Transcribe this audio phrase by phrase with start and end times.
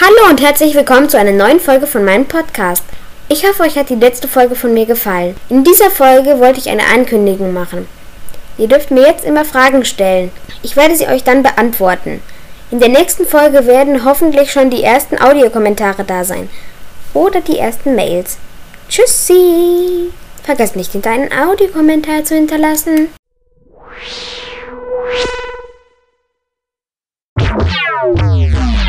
[0.00, 2.84] Hallo und herzlich willkommen zu einer neuen Folge von meinem Podcast.
[3.28, 5.34] Ich hoffe, euch hat die letzte Folge von mir gefallen.
[5.48, 7.88] In dieser Folge wollte ich eine Ankündigung machen.
[8.58, 10.30] Ihr dürft mir jetzt immer Fragen stellen.
[10.62, 12.22] Ich werde sie euch dann beantworten.
[12.70, 16.48] In der nächsten Folge werden hoffentlich schon die ersten Audiokommentare da sein.
[17.12, 18.38] Oder die ersten Mails.
[18.88, 20.12] Tschüssi!
[20.44, 23.08] Vergesst nicht, hinter einen Audiokommentar zu hinterlassen.
[28.20, 28.87] Yeah.